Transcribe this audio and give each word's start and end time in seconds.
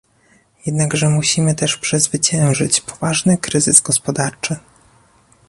Jednakże 0.65 1.09
musimy 1.09 1.55
też 1.55 1.77
przezwyciężyć 1.77 2.81
poważny 2.81 3.37
kryzys 3.37 3.81
gospodarczy 3.81 4.55